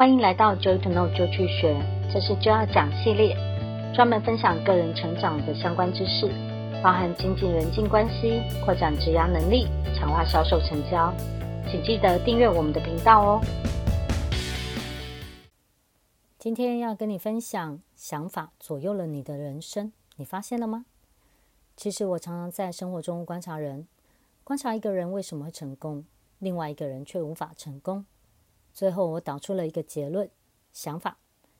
[0.00, 1.76] 欢迎来到 Joy to Know 就去学，
[2.14, 3.36] 这是就要讲系列，
[3.92, 6.28] 专门分享个人成长的相关知识，
[6.80, 9.66] 包含经济人际关系、扩展职涯能力、
[9.96, 11.12] 强化销售成交。
[11.68, 13.40] 请记得订阅我们的频道哦。
[16.38, 20.84] 今天要跟你分享，想法左右了你的人生，你发现了吗？
[21.74, 23.88] 其实我常常在生活中观察人，
[24.44, 26.04] 观察一个人为什么会成功，
[26.38, 28.06] 另外一个人却无法成功。
[28.78, 30.30] 最后，我导出了一个结论：
[30.72, 31.18] 想法、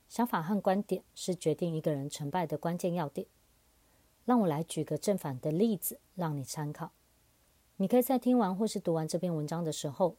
[0.09, 3.27] 想法和观点是决定一个人成败的关键要点。
[4.25, 6.93] 让我来举个正反的例子，让你参考。
[7.79, 10.15] 你可以在听完或是读完这篇文章的时候，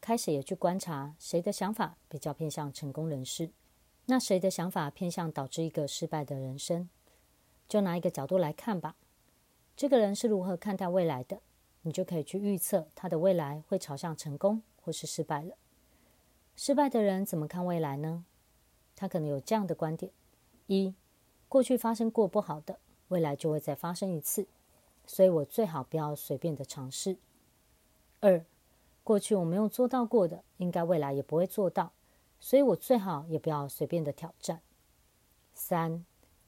[0.00, 3.50] 开始也去观察谁的想法比较偏向成功人士，
[4.06, 6.88] 那谁的想法偏向导致一个失败的人生。
[7.66, 8.94] 就拿一个角度来看吧，
[9.76, 11.40] 这个人是如何看待未来的，
[11.82, 15.56] 你就可以去预测他的未来会朝向成功或是失败了。
[16.56, 18.24] 失败的人怎么看未来呢？
[18.96, 20.12] 他可能有这样的观点：
[20.68, 20.94] 一，
[21.48, 24.46] 过去发生过不好的，未来就会再发生一次，
[25.04, 27.16] 所以我最好不要随便的尝试；
[28.20, 28.44] 二，
[29.02, 31.92] 过去我没有做到过的，应该未来也不会做到，
[32.38, 34.58] 所以我最好也不要随便的挑战；
[35.54, 36.04] 三，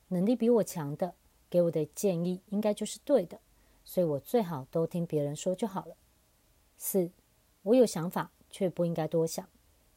[0.08, 1.14] 能力比我强的，
[1.50, 3.40] 给我的建议应该就是对的，
[3.84, 5.96] 所以我最好都听别人说就好了；
[6.78, 7.10] 四，
[7.64, 9.48] 我有想法，却不应该多想。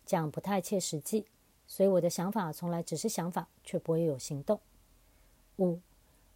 [0.10, 1.28] 这样不太切实际，
[1.68, 4.60] 所以我的想法从来只是想法，却不会有行动。
[5.60, 5.82] 五，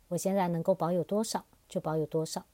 [0.10, 2.46] 我现在能够保有多少就保有多少，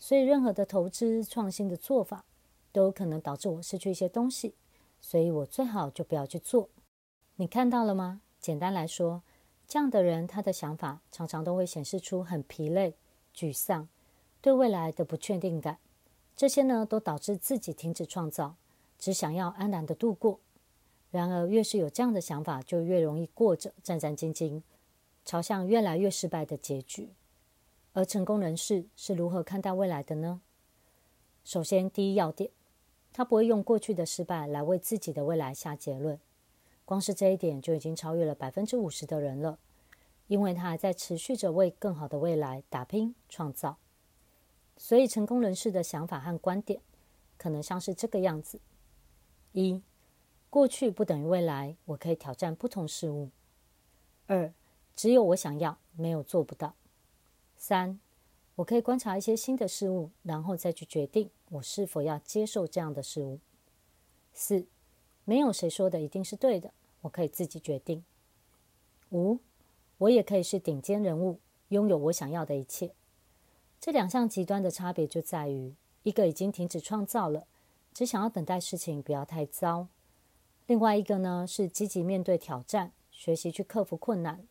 [0.00, 2.24] 所以任何的投资创新的做法
[2.72, 4.56] 都可能导致我失去一些东西，
[5.00, 6.68] 所以我最好就不要去做。
[7.36, 8.20] 你看到了吗？
[8.40, 9.22] 简单来说，
[9.68, 12.96] 这样的人他的想法常常都会显示出很疲累、
[13.32, 13.88] 沮丧、
[14.40, 15.78] 对未来的不确定感，
[16.34, 18.56] 这些呢都导致自己停止创造，
[18.98, 20.40] 只想要安然的度过。
[21.16, 24.60] 然而，越是有这样的想法，就越容易过着战战兢兢、
[25.24, 27.08] 朝向越来越失败的结局。
[27.94, 30.42] 而成功人士是如何看待未来的呢？
[31.42, 32.50] 首先，第一要点，
[33.14, 36.20] 他不会用过去的失败来为自己的未来下结论。
[36.84, 39.58] 光是这一点就已经超越了百分之五十的人了，
[40.26, 43.78] 因为他还在持续着为更好的未来打拼创造。
[44.76, 46.82] 所以，成功人士的想法和观点
[47.38, 48.60] 可能像是这个样子：
[49.52, 49.80] 一。
[50.48, 53.30] 过去不等于未来，我可以挑战不同事物。
[54.26, 54.52] 二，
[54.94, 56.74] 只有我想要，没有做不到。
[57.56, 58.00] 三，
[58.56, 63.38] 我可以观察一些新的事物，然后再去决定我是否要接受这样的事物。
[64.32, 64.66] 四，
[65.24, 68.04] 没有谁说的一定是对的，我可以自己决定。
[69.10, 69.38] 五，
[69.98, 72.92] 我也可以是顶尖人物，拥有我想要的一切。
[73.80, 77.46] 这两项极端的差别就在于，一个已经停止创造了，
[77.92, 79.88] 只想要等待事情不要太糟。
[80.66, 84.44] 另外一个呢，是积极面对挑战，学习去克服困难，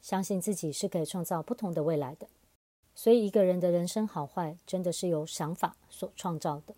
[0.00, 2.28] 相信自己是可以创造不同的未来的。
[2.94, 6.74] 所以，一个人的人生好坏，真的是由想法所创造的。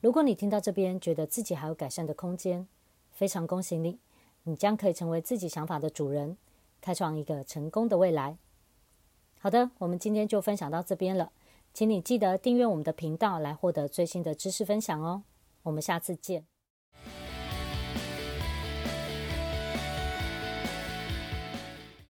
[0.00, 2.66] 如果你听到这边，觉得自己还有改善的空间，
[3.12, 3.98] 非常恭喜你，
[4.44, 6.36] 你将可以成为自己想法的主人，
[6.80, 8.38] 开创一个成功的未来。
[9.38, 11.30] 好的，我们今天就分享到这边了，
[11.74, 15.22] 请你记得订阅我们的频道来获得最新的知识分享哦。
[15.62, 16.55] 我们下次见。